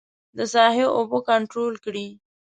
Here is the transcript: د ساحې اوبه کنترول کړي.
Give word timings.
د 0.37 0.39
ساحې 0.53 0.85
اوبه 0.97 1.19
کنترول 1.29 1.75
کړي. 1.85 2.07